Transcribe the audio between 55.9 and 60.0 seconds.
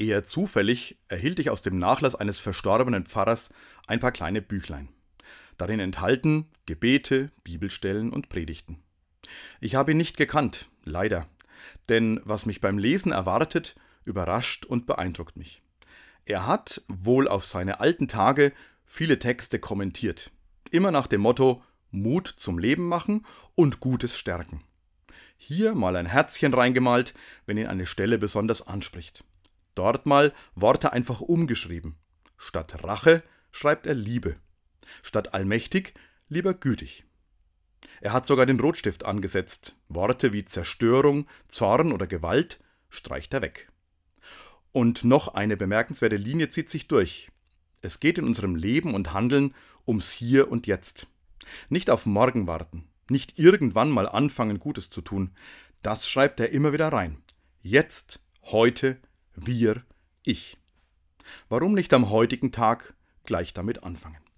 schreibt er immer wieder rein. Jetzt, heute, wir,